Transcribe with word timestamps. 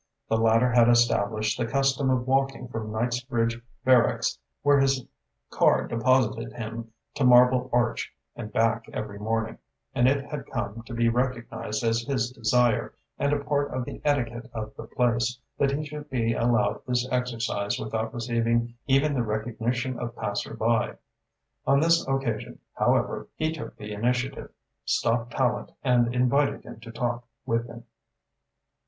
The 0.29 0.35
latter 0.35 0.71
had 0.71 0.89
established 0.89 1.59
the 1.59 1.67
custom 1.67 2.09
of 2.09 2.25
walking 2.25 2.67
from 2.69 2.91
Knightsbridge 2.91 3.61
Barracks, 3.85 4.39
where 4.63 4.79
his 4.79 5.05
car 5.51 5.85
deposited 5.85 6.53
him, 6.53 6.91
to 7.13 7.23
Marble 7.23 7.69
Arch 7.71 8.11
and 8.35 8.51
back 8.51 8.89
every 8.93 9.19
morning, 9.19 9.59
and 9.93 10.07
it 10.07 10.25
had 10.25 10.47
come 10.47 10.81
to 10.87 10.95
be 10.95 11.07
recognised 11.07 11.83
as 11.83 12.01
his 12.01 12.31
desire, 12.31 12.95
and 13.19 13.31
a 13.31 13.43
part 13.43 13.71
of 13.75 13.85
the 13.85 14.01
etiquette 14.03 14.49
of 14.55 14.75
the 14.75 14.85
place, 14.87 15.37
that 15.59 15.69
he 15.69 15.85
should 15.85 16.09
be 16.09 16.33
allowed 16.33 16.81
this 16.87 17.07
exercise 17.11 17.77
without 17.77 18.11
receiving 18.11 18.73
even 18.87 19.13
the 19.13 19.21
recognition 19.21 19.99
of 19.99 20.15
passersby. 20.15 20.93
On 21.67 21.79
this 21.79 22.07
occasion, 22.07 22.57
however, 22.73 23.27
he 23.35 23.53
took 23.53 23.77
the 23.77 23.91
initiative, 23.93 24.49
stopped 24.83 25.31
Tallente 25.33 25.75
and 25.83 26.11
invited 26.15 26.63
him 26.63 26.79
to 26.79 26.91
talk 26.91 27.23
with 27.45 27.67
him. 27.67 27.83